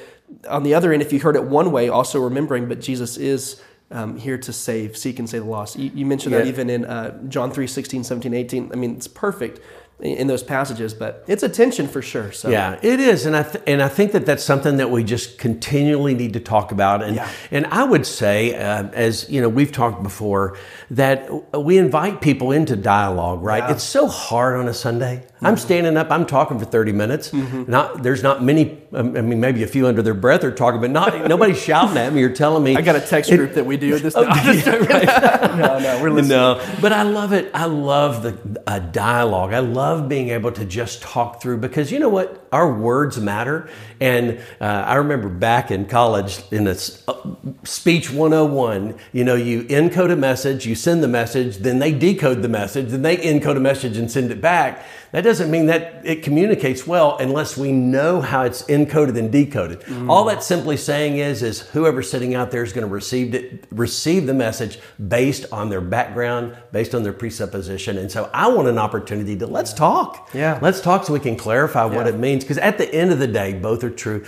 on 0.48 0.63
the 0.63 0.74
other 0.74 0.94
end, 0.94 1.01
if 1.01 1.12
you 1.12 1.19
heard 1.19 1.36
it 1.36 1.44
one 1.44 1.71
way, 1.71 1.89
also 1.89 2.21
remembering, 2.21 2.69
but 2.69 2.80
Jesus 2.80 3.18
is 3.18 3.62
um, 3.93 4.17
here 4.17 4.37
to 4.37 4.51
save, 4.51 4.97
seek 4.97 5.19
and 5.19 5.29
save 5.29 5.43
the 5.43 5.49
lost. 5.49 5.77
You, 5.77 5.91
you 5.93 6.05
mentioned 6.05 6.33
yeah. 6.33 6.39
that 6.39 6.47
even 6.47 6.69
in 6.69 6.85
uh, 6.85 7.21
John 7.29 7.51
3, 7.51 7.67
16, 7.67 8.03
17, 8.03 8.33
18. 8.33 8.71
I 8.71 8.75
mean, 8.75 8.95
it's 8.95 9.07
perfect 9.07 9.61
in 9.99 10.27
those 10.27 10.43
passages, 10.43 10.93
but 10.93 11.23
it's 11.27 11.43
a 11.43 11.49
tension 11.49 11.87
for 11.87 12.01
sure. 12.01 12.31
So 12.31 12.49
yeah, 12.49 12.77
it 12.81 12.99
is, 12.99 13.25
and 13.25 13.37
I 13.37 13.43
th- 13.43 13.63
and 13.65 13.81
I 13.81 13.87
think 13.87 14.11
that 14.11 14.25
that's 14.25 14.43
something 14.43 14.77
that 14.77 14.89
we 14.89 15.03
just 15.03 15.37
continually 15.37 16.13
need 16.13 16.33
to 16.33 16.39
talk 16.39 16.71
about. 16.71 17.01
And 17.01 17.15
yeah. 17.15 17.29
and 17.51 17.65
I 17.67 17.83
would 17.83 18.05
say, 18.05 18.55
uh, 18.55 18.89
as 18.89 19.29
you 19.29 19.39
know, 19.39 19.47
we've 19.47 19.71
talked 19.71 20.03
before 20.03 20.57
that 20.91 21.29
we 21.57 21.77
invite 21.77 22.19
people 22.19 22.51
into 22.51 22.75
dialogue. 22.75 23.43
Right? 23.43 23.63
Yeah. 23.63 23.71
It's 23.71 23.83
so 23.83 24.07
hard 24.07 24.59
on 24.59 24.67
a 24.67 24.73
Sunday. 24.73 25.25
I'm 25.45 25.57
standing 25.57 25.97
up, 25.97 26.11
I'm 26.11 26.25
talking 26.25 26.59
for 26.59 26.65
30 26.65 26.91
minutes. 26.91 27.31
Mm-hmm. 27.31 27.69
Not 27.69 28.03
there's 28.03 28.23
not 28.23 28.43
many. 28.43 28.81
Um, 28.93 29.15
I 29.17 29.21
mean, 29.21 29.39
maybe 29.39 29.63
a 29.63 29.67
few 29.67 29.87
under 29.87 30.01
their 30.01 30.13
breath 30.13 30.43
are 30.43 30.51
talking, 30.51 30.81
but 30.81 30.91
not 30.91 31.27
nobody's 31.27 31.61
shouting 31.61 31.97
at 31.97 32.13
me 32.13 32.23
or 32.23 32.29
telling 32.29 32.63
me. 32.63 32.75
I 32.75 32.81
got 32.81 32.95
a 32.95 33.01
text 33.01 33.31
it, 33.31 33.37
group 33.37 33.53
that 33.53 33.65
we 33.65 33.77
do 33.77 33.97
this. 33.99 34.15
Oh, 34.15 34.21
yeah, 34.21 34.75
right. 34.75 35.57
no, 35.57 35.79
no, 35.79 36.01
we're 36.01 36.09
listening. 36.12 36.29
No, 36.29 36.77
but 36.81 36.93
I 36.93 37.03
love 37.03 37.33
it. 37.33 37.51
I 37.53 37.65
love 37.65 38.23
the 38.23 38.62
uh, 38.67 38.79
dialogue. 38.79 39.53
I 39.53 39.59
love 39.59 40.09
being 40.09 40.29
able 40.29 40.51
to 40.53 40.65
just 40.65 41.01
talk 41.01 41.41
through 41.41 41.57
because 41.57 41.91
you 41.91 42.00
know 42.00 42.09
what, 42.09 42.47
our 42.51 42.71
words 42.71 43.19
matter. 43.19 43.67
And 44.00 44.39
uh, 44.62 44.65
I 44.65 44.95
remember 44.95 45.27
back 45.27 45.71
in 45.71 45.85
college 45.85 46.39
in 46.51 46.67
a 46.67 46.75
uh, 47.07 47.35
speech 47.63 48.12
101, 48.12 48.95
you 49.12 49.23
know, 49.23 49.35
you 49.35 49.63
encode 49.63 50.12
a 50.12 50.15
message, 50.15 50.65
you 50.65 50.75
send 50.75 51.03
the 51.03 51.07
message, 51.07 51.57
then 51.57 51.79
they 51.79 51.91
decode 51.91 52.41
the 52.41 52.50
message, 52.50 52.89
then 52.89 53.01
they 53.01 53.17
encode 53.17 53.57
a 53.57 53.59
message 53.59 53.97
and 53.97 54.12
send 54.12 54.31
it 54.31 54.39
back. 54.39 54.85
That 55.13 55.24
doesn't 55.24 55.51
mean 55.51 55.67
that 55.67 56.01
it 56.03 56.24
communicates 56.24 56.88
well 56.88 57.17
unless 57.20 57.55
we 57.55 57.72
know 57.72 58.20
how 58.20 58.41
it's 58.41 58.63
encoded 58.63 59.15
and 59.15 59.32
decoded. 59.32 59.82
Mm. 59.82 60.10
All 60.10 60.25
that's 60.25 60.43
simply 60.43 60.75
saying 60.75 61.17
is, 61.17 61.43
is 61.43 61.62
whoever's 61.62 62.10
sitting 62.10 62.34
out 62.34 62.50
there 62.50 62.63
is 62.63 62.74
going 62.74 62.88
to 62.88 62.91
receive 62.91 63.36
it, 63.36 63.65
receive 63.70 64.25
the 64.25 64.34
message 64.34 64.79
based 65.08 65.46
on 65.51 65.70
their 65.70 65.82
background, 65.82 66.58
based 66.72 66.96
on 66.96 67.03
their 67.03 67.13
presupposition. 67.13 68.00
And 68.00 68.12
so 68.12 68.27
I 68.34 68.48
want 68.48 68.67
an 68.67 68.79
opportunity 68.79 69.38
to 69.38 69.46
let's 69.46 69.72
talk. 69.72 70.32
Yeah. 70.34 70.58
Let's 70.63 70.82
talk 70.82 71.05
so 71.05 71.13
we 71.13 71.20
can 71.20 71.36
clarify 71.36 71.86
yeah. 71.86 71.96
what 71.96 72.08
it 72.08 72.17
means. 72.17 72.43
Because 72.43 72.58
at 72.58 72.79
the 72.79 72.91
end 72.91 73.12
of 73.12 73.20
the 73.20 73.27
day, 73.27 73.53
both 73.53 73.84
are 73.84 73.91
true. 73.91 74.25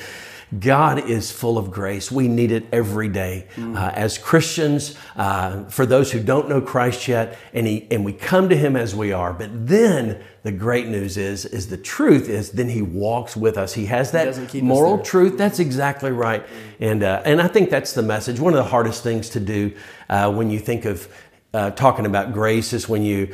God 0.59 1.09
is 1.09 1.31
full 1.31 1.57
of 1.57 1.71
grace. 1.71 2.11
We 2.11 2.27
need 2.27 2.51
it 2.51 2.65
every 2.71 3.09
day. 3.09 3.47
Mm. 3.55 3.75
Uh, 3.75 3.91
as 3.93 4.17
Christians, 4.17 4.95
uh, 5.15 5.65
for 5.65 5.85
those 5.85 6.11
who 6.11 6.21
don't 6.21 6.47
know 6.47 6.61
Christ 6.61 7.07
yet, 7.07 7.37
and, 7.53 7.65
he, 7.65 7.87
and 7.91 8.05
we 8.05 8.13
come 8.13 8.49
to 8.49 8.55
Him 8.55 8.75
as 8.75 8.95
we 8.95 9.11
are. 9.11 9.33
But 9.33 9.67
then 9.67 10.23
the 10.43 10.51
great 10.51 10.87
news 10.87 11.17
is, 11.17 11.45
is 11.45 11.67
the 11.69 11.77
truth 11.77 12.29
is 12.29 12.51
then 12.51 12.69
He 12.69 12.81
walks 12.81 13.35
with 13.35 13.57
us. 13.57 13.73
He 13.73 13.87
has 13.87 14.11
that 14.11 14.51
he 14.51 14.61
moral 14.61 14.99
truth. 14.99 15.37
That's 15.37 15.59
exactly 15.59 16.11
right. 16.11 16.45
Mm. 16.45 16.91
And, 16.91 17.03
uh, 17.03 17.21
and 17.25 17.41
I 17.41 17.47
think 17.47 17.69
that's 17.69 17.93
the 17.93 18.03
message. 18.03 18.39
One 18.39 18.53
of 18.53 18.57
the 18.57 18.69
hardest 18.69 19.03
things 19.03 19.29
to 19.31 19.39
do 19.39 19.73
uh, 20.09 20.31
when 20.31 20.49
you 20.49 20.59
think 20.59 20.85
of 20.85 21.07
uh, 21.53 21.71
talking 21.71 22.05
about 22.05 22.33
grace 22.33 22.73
is 22.73 22.89
when 22.89 23.01
you 23.01 23.33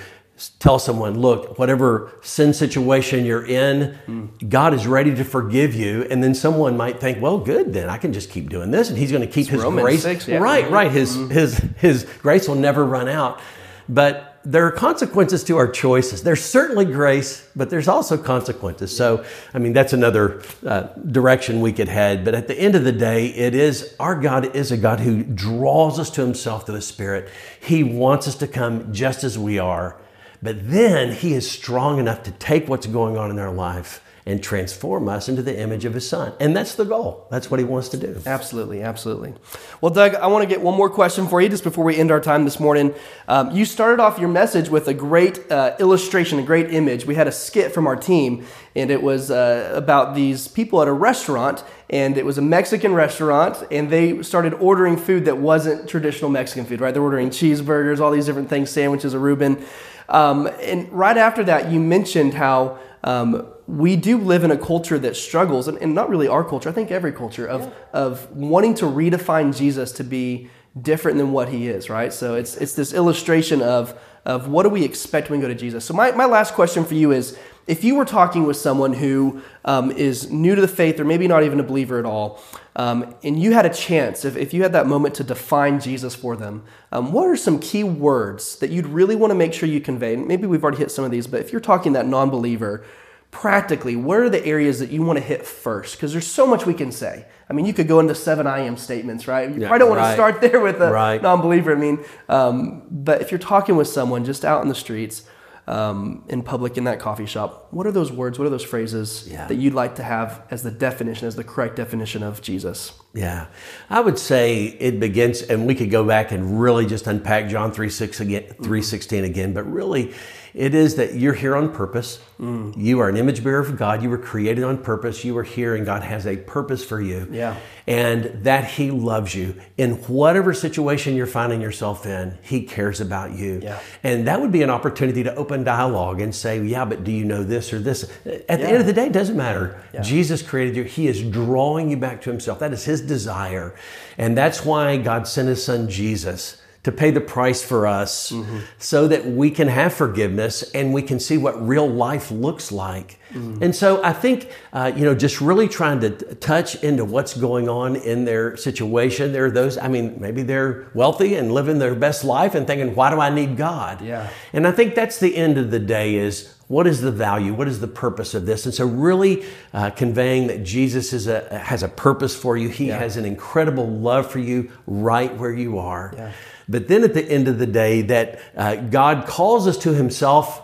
tell 0.60 0.80
someone, 0.80 1.20
look, 1.20 1.58
whatever 1.60 2.12
sin 2.22 2.54
situation 2.54 3.26
you're 3.26 3.46
in, 3.46 3.98
mm. 4.08 4.50
God 4.50 4.74
is 4.74 4.88
ready 4.88 5.14
to 5.16 5.24
forgive 5.24 5.74
you. 5.74 6.04
And 6.10 6.24
then 6.24 6.34
someone 6.34 6.78
might 6.78 7.00
think, 7.00 7.22
well, 7.22 7.38
good, 7.38 7.74
then 7.74 7.90
I 7.90 7.98
can 7.98 8.14
just 8.14 8.30
keep 8.30 8.50
doing 8.50 8.72
this, 8.72 8.90
and 8.90 8.98
He's 8.98 9.12
going 9.12 9.22
to 9.22 9.28
keep 9.28 9.44
it's 9.44 9.50
His 9.50 9.64
Romans 9.64 9.86
grace. 9.86 10.04
6, 10.04 10.28
yeah. 10.28 10.38
Right, 10.38 10.70
right. 10.70 10.92
His 10.92 11.16
mm. 11.16 11.30
His 11.30 11.58
His 11.78 12.08
grace 12.22 12.48
will 12.48 12.56
never 12.56 12.86
run 12.86 13.08
out. 13.08 13.40
But 13.88 14.40
there 14.44 14.66
are 14.66 14.72
consequences 14.72 15.44
to 15.44 15.58
our 15.58 15.68
choices. 15.68 16.24
There's 16.24 16.44
certainly 16.44 16.86
grace, 16.86 17.48
but 17.56 17.70
there's 17.70 17.88
also 17.88 18.18
consequences. 18.18 18.96
So, 18.96 19.24
I 19.54 19.60
mean, 19.60 19.74
that's 19.74 19.94
another 19.94 20.42
uh, 20.66 20.84
direction 21.12 21.62
we 21.62 21.74
could 21.74 21.88
head. 21.88 22.26
But 22.26 22.34
at 22.34 22.48
the 22.48 22.60
end 22.60 22.76
of 22.76 22.84
the 22.84 22.92
day, 22.92 23.28
it 23.28 23.54
is 23.54 23.96
our 24.00 24.20
God 24.20 24.56
is 24.56 24.72
a 24.72 24.78
God 24.78 25.00
who 25.00 25.24
draws 25.24 26.00
us 26.00 26.10
to 26.12 26.22
Himself 26.22 26.66
through 26.66 26.76
the 26.76 26.82
Spirit. 26.82 27.30
He 27.60 27.84
wants 27.84 28.28
us 28.28 28.36
to 28.36 28.48
come 28.48 28.92
just 28.92 29.24
as 29.24 29.38
we 29.38 29.60
are, 29.60 29.98
but 30.42 30.70
then 30.70 31.14
He 31.14 31.34
is 31.34 31.50
strong 31.50 32.00
enough 32.00 32.24
to 32.24 32.32
take 32.32 32.68
what's 32.68 32.88
going 32.88 33.18
on 33.18 33.32
in 33.32 33.40
our 33.40 33.54
life 33.54 34.02
and 34.26 34.44
transform 34.44 35.10
us 35.10 35.28
into 35.28 35.42
the 35.42 35.60
image 35.60 35.86
of 35.86 35.94
his 35.94 36.08
son. 36.08 36.34
And 36.40 36.56
that's 36.56 36.76
the 36.76 36.86
goal. 36.86 37.28
That's 37.32 37.50
what 37.50 37.60
he 37.60 37.66
wants 37.66 37.90
to 37.90 37.98
do. 37.98 38.22
Absolutely, 38.26 38.82
absolutely. 38.82 39.34
Well, 39.80 39.92
Doug, 39.92 40.16
I 40.16 40.28
want 40.28 40.44
to 40.44 40.48
get 40.48 40.62
one 40.62 40.76
more 40.76 40.90
question 40.90 41.28
for 41.28 41.42
you 41.42 41.50
just 41.50 41.64
before 41.64 41.84
we 41.84 41.96
end 41.96 42.12
our 42.12 42.20
time 42.20 42.46
this 42.46 42.60
morning. 42.60 42.94
Um, 43.28 43.52
you 43.52 43.66
started 43.66 44.00
off 44.00 44.20
your 44.20 44.30
message 44.30 44.70
with 44.70 44.88
a 44.88 44.94
great 44.94 45.52
uh, 45.52 45.76
illustration, 45.80 46.38
a 46.38 46.44
great 46.44 46.72
image. 46.72 47.06
We 47.06 47.16
had 47.16 47.28
a 47.28 47.32
skit 47.32 47.74
from 47.74 47.88
our 47.88 47.96
team, 47.96 48.46
and 48.76 48.92
it 48.92 49.02
was 49.02 49.32
uh, 49.32 49.72
about 49.74 50.14
these 50.14 50.48
people 50.48 50.82
at 50.84 50.88
a 50.88 50.94
restaurant, 50.94 51.64
and 51.90 52.16
it 52.18 52.26
was 52.26 52.38
a 52.38 52.44
Mexican 52.44 52.94
restaurant, 52.94 53.64
and 53.72 53.90
they 53.90 54.22
started 54.22 54.54
ordering 54.56 54.98
food 54.98 55.26
that 55.26 55.38
wasn't 55.38 55.90
traditional 55.90 56.30
Mexican 56.30 56.66
food, 56.66 56.80
right? 56.80 56.94
They're 56.94 57.04
ordering 57.04 57.32
cheeseburgers, 57.32 58.00
all 58.00 58.12
these 58.12 58.28
different 58.28 58.50
things, 58.50 58.70
sandwiches, 58.70 59.16
a 59.16 59.20
Reuben. 59.20 59.66
Um, 60.12 60.48
and 60.62 60.92
right 60.92 61.18
after 61.18 61.44
that, 61.46 61.72
you 61.72 61.80
mentioned 61.80 62.34
how 62.34 62.78
um, 63.04 63.48
we 63.66 63.96
do 63.96 64.18
live 64.18 64.44
in 64.44 64.52
a 64.52 64.58
culture 64.58 65.00
that 65.00 65.16
struggles, 65.16 65.68
and, 65.68 65.78
and, 65.80 65.96
not 65.96 66.10
really 66.10 66.28
our 66.28 66.44
culture, 66.44 66.70
I 66.70 66.74
think 66.74 66.92
every 66.92 67.14
culture, 67.14 67.48
of, 67.48 67.62
yeah. 67.62 67.70
of 67.94 68.30
wanting 68.36 68.76
to 68.76 68.86
redefine 68.86 69.58
Jesus 69.58 69.94
to 69.94 70.04
be 70.04 70.50
different 70.80 71.18
than 71.18 71.32
what 71.32 71.50
he 71.50 71.68
is, 71.68 71.90
right? 71.90 72.14
So 72.14 72.36
it's, 72.36 72.58
it's 72.58 72.74
this 72.74 72.94
illustration 72.94 73.62
of, 73.62 73.98
of 74.26 74.50
what 74.50 74.64
do 74.64 74.70
we 74.70 74.84
expect 74.84 75.30
when 75.30 75.40
we 75.40 75.42
go 75.42 75.48
to 75.48 75.56
Jesus. 75.56 75.86
So, 75.86 75.94
my, 75.94 76.12
my 76.12 76.26
last 76.26 76.54
question 76.54 76.86
for 76.86 76.94
you 76.94 77.12
is 77.12 77.38
if 77.68 77.84
you 77.84 77.96
were 77.96 78.06
talking 78.06 78.46
with 78.46 78.58
someone 78.58 78.94
who 78.94 79.42
um, 79.66 79.92
is 79.92 80.32
new 80.32 80.56
to 80.56 80.62
the 80.62 80.68
faith 80.68 81.00
or 81.00 81.06
maybe 81.06 81.28
not 81.28 81.44
even 81.44 81.60
a 81.60 81.64
believer 81.64 82.00
at 82.00 82.06
all, 82.06 82.42
um, 82.76 83.16
and 83.24 83.42
you 83.42 83.54
had 83.54 83.66
a 83.66 83.74
chance, 83.74 84.26
if, 84.26 84.36
if 84.36 84.54
you 84.54 84.64
had 84.64 84.74
that 84.74 84.88
moment 84.88 85.16
to 85.16 85.24
define 85.24 85.80
Jesus 85.80 86.16
for 86.16 86.36
them, 86.36 86.64
um, 86.92 87.12
what 87.12 87.28
are 87.28 87.36
some 87.36 87.60
key 87.60 87.84
words 87.84 88.58
that 88.58 88.70
you'd 88.72 88.88
really 88.88 89.16
want 89.16 89.32
to 89.32 89.36
make 89.36 89.54
sure 89.54 89.68
you 89.70 89.82
convey? 89.82 90.16
Maybe 90.16 90.48
we've 90.48 90.64
already 90.64 90.80
hit 90.80 90.92
some 90.92 91.06
of 91.06 91.12
these, 91.12 91.28
but 91.28 91.42
if 91.42 91.52
you're 91.52 91.62
talking 91.62 91.94
that 91.94 92.08
non 92.08 92.30
believer, 92.30 92.84
practically, 93.32 93.96
what 93.96 94.20
are 94.20 94.30
the 94.30 94.46
areas 94.46 94.80
that 94.80 94.92
you 94.92 95.02
want 95.02 95.18
to 95.18 95.24
hit 95.24 95.46
first? 95.46 95.96
Because 95.96 96.12
there's 96.12 96.28
so 96.28 96.46
much 96.46 96.66
we 96.66 96.74
can 96.74 96.92
say. 96.92 97.26
I 97.50 97.54
mean, 97.54 97.66
you 97.66 97.74
could 97.74 97.88
go 97.88 98.00
into 98.00 98.14
seven 98.14 98.48
I 98.48 98.60
am 98.60 98.78
statements, 98.78 99.28
right? 99.28 99.50
You 99.50 99.62
yeah, 99.62 99.68
probably 99.68 99.80
don't 99.80 99.98
want 99.98 100.02
to 100.04 100.14
start 100.14 100.42
there 100.42 100.60
with 100.60 100.82
a 100.82 100.92
right. 100.92 101.22
non 101.22 101.42
believer. 101.42 101.76
I 101.76 101.80
mean, 101.80 102.04
um, 102.30 102.84
but 102.90 103.22
if 103.22 103.32
you're 103.32 103.40
talking 103.40 103.76
with 103.76 103.88
someone 103.88 104.26
just 104.26 104.46
out 104.46 104.62
in 104.62 104.70
the 104.70 104.76
streets, 104.76 105.24
um, 105.68 106.24
in 106.28 106.42
public 106.42 106.78
in 106.78 106.86
that 106.86 107.00
coffee 107.00 107.26
shop, 107.26 107.68
what 107.72 107.86
are 107.88 107.92
those 107.92 108.12
words, 108.12 108.40
what 108.40 108.46
are 108.46 108.50
those 108.50 108.64
phrases 108.64 109.28
yeah. 109.30 109.48
that 109.48 109.56
you'd 109.56 109.74
like 109.74 109.96
to 109.96 110.04
have 110.04 110.44
as 110.52 110.64
the 110.64 110.72
definition, 110.72 111.28
as 111.28 111.36
the 111.36 111.44
correct 111.44 111.76
definition 111.76 112.24
of 112.24 112.42
Jesus? 112.42 112.94
Yeah, 113.14 113.48
I 113.90 114.00
would 114.00 114.18
say 114.18 114.66
it 114.66 115.00
begins, 115.00 115.42
and 115.42 115.68
we 115.68 115.76
could 115.76 115.92
go 115.92 116.06
back 116.06 116.32
and 116.32 116.62
really 116.62 116.86
just 116.86 117.08
unpack 117.08 117.50
John 117.50 117.72
3, 117.74 117.90
6 117.90 118.20
again, 118.22 118.44
3 118.62 118.82
16 118.82 119.24
again, 119.26 119.54
but 119.54 119.70
really 119.70 120.14
it 120.54 120.76
is 120.76 120.96
that 120.96 121.16
you're 121.16 121.34
here 121.34 121.56
on 121.56 121.72
purpose. 121.72 122.20
Mm. 122.40 122.76
You 122.76 123.00
are 123.00 123.08
an 123.08 123.16
image 123.16 123.44
bearer 123.44 123.60
of 123.60 123.78
God. 123.78 124.04
You 124.04 124.10
were 124.10 124.18
created 124.18 124.64
on 124.64 124.80
purpose. 124.80 125.24
You 125.24 125.38
are 125.38 125.44
here, 125.44 125.76
and 125.76 125.86
God 125.86 126.04
has 126.04 126.28
a 126.28 126.38
purpose 126.38 126.84
for 126.84 127.00
you. 127.00 127.28
Yeah. 127.32 127.56
And 127.88 128.44
that 128.44 128.66
He 128.66 128.92
loves 128.92 129.34
you. 129.34 129.56
In 129.78 129.94
whatever 130.04 130.54
situation 130.54 131.16
you're 131.16 131.26
finding 131.26 131.62
yourself 131.62 132.06
in, 132.06 132.38
He 132.42 132.64
cares 132.64 133.00
about 133.00 133.32
you. 133.32 133.62
Yeah. 133.64 133.80
And 134.04 134.28
that 134.28 134.42
would 134.42 134.52
be 134.52 134.62
an 134.62 134.70
opportunity 134.70 135.24
to 135.24 135.34
open 135.36 135.64
dialogue 135.64 136.20
and 136.20 136.36
say, 136.36 136.62
Yeah, 136.62 136.86
but 136.86 137.04
do 137.04 137.12
you 137.12 137.24
know 137.24 137.44
this 137.44 137.72
or 137.72 137.80
this? 137.80 138.04
At 138.26 138.26
yeah. 138.26 138.56
the 138.58 138.68
end 138.68 138.78
of 138.78 138.86
the 138.86 138.94
day, 138.94 139.06
it 139.06 139.14
doesn't 139.14 139.38
matter. 139.38 139.82
Yeah. 139.94 140.02
Jesus 140.02 140.42
created 140.42 140.76
you. 140.76 140.84
He 140.84 141.08
is 141.08 141.24
drawing 141.24 141.90
you 141.90 141.98
back 141.98 142.22
to 142.24 142.30
Himself. 142.30 142.60
That 142.60 142.74
is 142.74 142.84
His 142.84 143.01
desire. 143.08 143.76
And 144.18 144.38
that's 144.38 144.66
why 144.66 144.98
God 144.98 145.28
sent 145.28 145.50
His 145.50 145.64
Son 145.64 145.90
Jesus 145.90 146.62
to 146.84 146.92
pay 146.92 147.12
the 147.12 147.22
price 147.22 147.64
for 147.64 147.86
us 147.86 148.32
mm-hmm. 148.32 148.60
so 148.78 149.08
that 149.08 149.26
we 149.26 149.52
can 149.52 149.68
have 149.68 149.94
forgiveness 149.94 150.64
and 150.74 150.94
we 150.94 151.02
can 151.02 151.20
see 151.20 151.38
what 151.38 151.62
real 151.66 151.88
life 151.88 152.32
looks 152.32 152.72
like. 152.72 153.20
Mm-hmm. 153.34 153.64
And 153.64 153.76
so 153.76 154.04
I 154.04 154.14
think, 154.14 154.50
uh, 154.74 154.92
you 154.96 155.06
know, 155.06 155.16
just 155.16 155.42
really 155.42 155.68
trying 155.68 156.00
to 156.02 156.10
touch 156.36 156.76
into 156.84 157.06
what's 157.06 157.36
going 157.36 157.70
on 157.70 157.96
in 157.96 158.26
their 158.26 158.58
situation. 158.58 159.32
There 159.32 159.46
are 159.46 159.52
those, 159.52 159.78
I 159.78 159.88
mean, 159.88 160.18
maybe 160.20 160.44
they're 160.44 160.88
wealthy 160.94 161.36
and 161.36 161.54
living 161.54 161.80
their 161.80 161.96
best 161.96 162.24
life 162.24 162.56
and 162.56 162.68
thinking, 162.68 162.96
why 162.96 163.10
do 163.10 163.20
I 163.20 163.30
need 163.30 163.58
God? 163.58 164.02
Yeah. 164.02 164.30
And 164.54 164.68
I 164.68 164.72
think 164.72 164.96
that's 164.96 165.20
the 165.20 165.36
end 165.36 165.58
of 165.58 165.72
the 165.72 165.80
day 165.80 166.16
is 166.16 166.54
what 166.72 166.88
is 166.88 167.02
the 167.02 167.12
value? 167.12 167.54
What 167.54 167.68
is 167.68 167.82
the 167.82 167.88
purpose 167.88 168.34
of 168.34 168.46
this? 168.46 168.66
And 168.66 168.74
so, 168.74 168.86
really 168.86 169.44
uh, 169.74 169.90
conveying 169.90 170.48
that 170.48 170.64
Jesus 170.64 171.12
is 171.12 171.28
a, 171.28 171.58
has 171.58 171.84
a 171.84 171.90
purpose 171.90 172.34
for 172.34 172.56
you. 172.56 172.70
He 172.70 172.88
yeah. 172.88 172.98
has 172.98 173.18
an 173.18 173.26
incredible 173.26 173.86
love 173.86 174.32
for 174.32 174.40
you 174.40 174.72
right 174.88 175.36
where 175.36 175.52
you 175.52 175.80
are. 175.80 176.14
Yeah. 176.16 176.32
But 176.70 176.88
then 176.88 177.04
at 177.04 177.14
the 177.14 177.24
end 177.24 177.50
of 177.50 177.60
the 177.60 177.68
day, 177.68 178.04
that 178.04 178.40
uh, 178.56 178.76
God 178.76 179.28
calls 179.28 179.68
us 179.68 179.78
to 179.80 179.94
Himself 179.94 180.62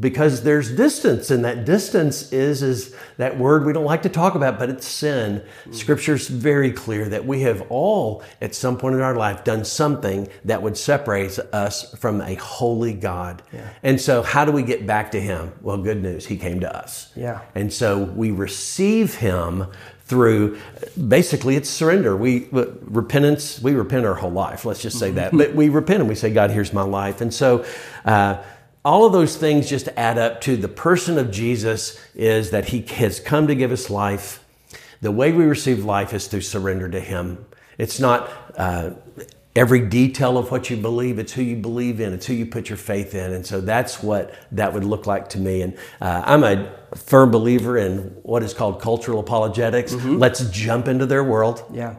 because 0.00 0.44
there's 0.44 0.70
distance, 0.70 1.30
and 1.30 1.44
that 1.44 1.64
distance 1.64 2.32
is 2.32 2.62
is 2.62 2.94
that 3.16 3.36
word 3.36 3.64
we 3.64 3.72
don't 3.72 3.84
like 3.84 4.02
to 4.02 4.08
talk 4.08 4.34
about, 4.34 4.58
but 4.58 4.70
it's 4.70 4.86
sin. 4.86 5.42
Mm. 5.64 5.74
Scripture's 5.74 6.28
very 6.28 6.72
clear 6.72 7.08
that 7.08 7.26
we 7.26 7.40
have 7.42 7.62
all, 7.68 8.22
at 8.40 8.54
some 8.54 8.78
point 8.78 8.94
in 8.94 9.00
our 9.00 9.16
life, 9.16 9.42
done 9.42 9.64
something 9.64 10.28
that 10.44 10.62
would 10.62 10.76
separate 10.76 11.38
us 11.52 11.94
from 11.96 12.20
a 12.20 12.34
holy 12.34 12.92
God. 12.94 13.42
Yeah. 13.52 13.68
And 13.82 14.00
so, 14.00 14.22
how 14.22 14.44
do 14.44 14.52
we 14.52 14.62
get 14.62 14.86
back 14.86 15.10
to 15.12 15.20
Him? 15.20 15.52
Well, 15.62 15.78
good 15.78 16.02
news, 16.02 16.26
He 16.26 16.36
came 16.36 16.60
to 16.60 16.76
us. 16.76 17.10
Yeah. 17.16 17.40
And 17.54 17.72
so 17.72 18.04
we 18.04 18.30
receive 18.30 19.16
Him 19.16 19.66
through 20.04 20.58
basically 21.08 21.54
it's 21.56 21.68
surrender. 21.68 22.16
We 22.16 22.48
repentance. 22.50 23.60
We 23.60 23.74
repent 23.74 24.06
our 24.06 24.14
whole 24.14 24.30
life. 24.30 24.64
Let's 24.64 24.80
just 24.80 24.98
say 24.98 25.10
that. 25.12 25.36
But 25.36 25.54
we 25.54 25.68
repent 25.68 26.00
and 26.00 26.08
we 26.08 26.14
say, 26.14 26.32
God, 26.32 26.50
here's 26.50 26.72
my 26.72 26.82
life. 26.82 27.20
And 27.20 27.34
so. 27.34 27.64
Uh, 28.04 28.42
all 28.88 29.04
of 29.04 29.12
those 29.12 29.36
things 29.36 29.68
just 29.68 29.86
add 29.98 30.16
up 30.16 30.40
to 30.40 30.56
the 30.56 30.66
person 30.66 31.18
of 31.18 31.30
Jesus 31.30 32.00
is 32.14 32.52
that 32.52 32.70
he 32.70 32.80
has 32.80 33.20
come 33.20 33.46
to 33.46 33.54
give 33.54 33.70
us 33.70 33.90
life. 33.90 34.42
The 35.02 35.12
way 35.12 35.30
we 35.30 35.44
receive 35.44 35.84
life 35.84 36.14
is 36.14 36.26
through 36.26 36.40
surrender 36.40 36.88
to 36.88 36.98
him. 36.98 37.44
It's 37.76 38.00
not 38.00 38.30
uh, 38.56 38.92
every 39.54 39.86
detail 39.86 40.38
of 40.38 40.50
what 40.50 40.70
you 40.70 40.78
believe. 40.78 41.18
It's 41.18 41.34
who 41.34 41.42
you 41.42 41.56
believe 41.56 42.00
in. 42.00 42.14
It's 42.14 42.24
who 42.24 42.32
you 42.32 42.46
put 42.46 42.70
your 42.70 42.78
faith 42.78 43.14
in. 43.14 43.34
And 43.34 43.44
so 43.44 43.60
that's 43.60 44.02
what 44.02 44.34
that 44.52 44.72
would 44.72 44.84
look 44.84 45.06
like 45.06 45.28
to 45.30 45.38
me. 45.38 45.60
And 45.60 45.76
uh, 46.00 46.22
I'm 46.24 46.42
a 46.42 46.72
firm 46.94 47.30
believer 47.30 47.76
in 47.76 48.16
what 48.22 48.42
is 48.42 48.54
called 48.54 48.80
cultural 48.80 49.20
apologetics. 49.20 49.92
Mm-hmm. 49.92 50.16
Let's 50.16 50.48
jump 50.48 50.88
into 50.88 51.04
their 51.04 51.22
world. 51.22 51.62
Yeah. 51.70 51.96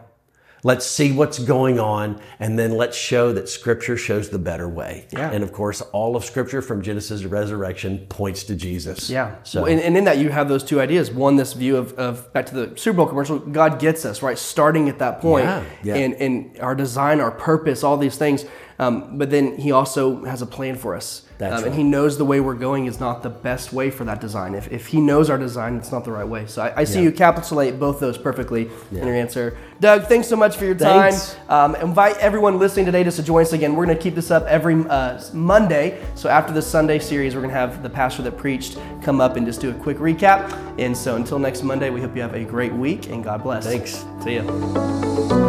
Let's 0.63 0.85
see 0.85 1.11
what's 1.11 1.39
going 1.39 1.79
on, 1.79 2.19
and 2.39 2.59
then 2.59 2.75
let's 2.75 2.97
show 2.97 3.31
that 3.33 3.47
Scripture 3.47 3.95
shows 3.95 4.29
the 4.29 4.39
better 4.39 4.67
way. 4.67 5.07
Yeah. 5.11 5.31
And 5.31 5.43
of 5.43 5.53
course, 5.53 5.81
all 5.81 6.15
of 6.15 6.25
Scripture 6.25 6.61
from 6.61 6.81
Genesis 6.81 7.21
to 7.21 7.29
Revelation 7.29 8.05
points 8.09 8.43
to 8.45 8.55
Jesus. 8.55 9.09
Yeah. 9.09 9.35
So, 9.43 9.65
and, 9.65 9.79
and 9.79 9.95
in 9.95 10.03
that, 10.03 10.17
you 10.17 10.29
have 10.29 10.49
those 10.49 10.63
two 10.63 10.81
ideas. 10.81 11.11
One, 11.11 11.37
this 11.37 11.53
view 11.53 11.77
of, 11.77 11.93
of 11.93 12.31
back 12.33 12.45
to 12.47 12.55
the 12.55 12.77
Super 12.77 12.97
Bowl 12.97 13.07
commercial, 13.07 13.39
God 13.39 13.79
gets 13.79 14.03
us, 14.03 14.21
right? 14.21 14.37
Starting 14.37 14.89
at 14.89 14.99
that 14.99 15.21
point, 15.21 15.45
yeah. 15.45 15.63
Yeah. 15.83 15.95
And, 15.95 16.13
and 16.15 16.59
our 16.59 16.75
design, 16.75 17.21
our 17.21 17.31
purpose, 17.31 17.83
all 17.83 17.97
these 17.97 18.17
things. 18.17 18.45
Um, 18.79 19.17
but 19.17 19.29
then 19.29 19.57
He 19.57 19.71
also 19.71 20.25
has 20.25 20.41
a 20.41 20.45
plan 20.45 20.75
for 20.75 20.95
us. 20.95 21.23
Um, 21.41 21.51
right. 21.51 21.65
And 21.67 21.75
he 21.75 21.83
knows 21.83 22.17
the 22.17 22.25
way 22.25 22.41
we're 22.41 22.53
going 22.53 22.85
is 22.85 22.99
not 22.99 23.23
the 23.23 23.29
best 23.29 23.71
way 23.71 23.89
for 23.89 24.03
that 24.03 24.19
design. 24.19 24.55
If, 24.55 24.71
if 24.71 24.87
he 24.87 24.99
knows 24.99 25.29
our 25.29 25.37
design, 25.37 25.77
it's 25.77 25.91
not 25.91 26.03
the 26.03 26.11
right 26.11 26.27
way. 26.27 26.45
So 26.47 26.61
I, 26.61 26.81
I 26.81 26.83
see 26.83 26.95
yeah. 26.95 27.05
you 27.05 27.11
encapsulate 27.11 27.79
both 27.79 27.99
those 27.99 28.17
perfectly 28.17 28.69
yeah. 28.91 29.01
in 29.01 29.07
your 29.07 29.15
answer. 29.15 29.57
Doug, 29.79 30.07
thanks 30.07 30.27
so 30.27 30.35
much 30.35 30.57
for 30.57 30.65
your 30.65 30.75
time. 30.75 31.13
Um, 31.47 31.75
invite 31.75 32.17
everyone 32.17 32.59
listening 32.59 32.85
today 32.85 33.05
just 33.05 33.17
to 33.17 33.23
join 33.23 33.43
us 33.43 33.53
again. 33.53 33.75
We're 33.75 33.85
going 33.85 33.97
to 33.97 34.03
keep 34.03 34.15
this 34.15 34.31
up 34.31 34.43
every 34.47 34.75
uh, 34.89 35.21
Monday. 35.33 36.03
So 36.15 36.27
after 36.27 36.51
the 36.51 36.61
Sunday 36.61 36.99
series, 36.99 37.35
we're 37.35 37.41
going 37.41 37.53
to 37.53 37.59
have 37.59 37.83
the 37.83 37.89
pastor 37.89 38.21
that 38.23 38.37
preached 38.37 38.77
come 39.01 39.21
up 39.21 39.37
and 39.37 39.45
just 39.45 39.61
do 39.61 39.69
a 39.69 39.73
quick 39.73 39.97
recap. 39.97 40.51
And 40.77 40.95
so 40.95 41.15
until 41.15 41.39
next 41.39 41.63
Monday, 41.63 41.89
we 41.89 42.01
hope 42.01 42.15
you 42.15 42.21
have 42.21 42.35
a 42.35 42.43
great 42.43 42.73
week 42.73 43.07
and 43.09 43.23
God 43.23 43.43
bless. 43.43 43.65
Thanks. 43.65 44.05
See 44.23 44.33
you. 44.33 45.48